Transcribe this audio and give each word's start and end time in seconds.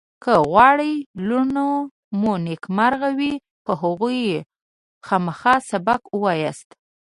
که 0.23 0.33
غواړئ 0.49 0.93
لوڼه 1.27 1.67
مو 2.19 2.31
نېکمرغ 2.45 3.01
وي 3.19 3.33
په 3.65 3.71
هغوی 3.81 4.21
خامخا 5.05 5.55
سبق 5.69 6.01
ووایاست 6.13 6.69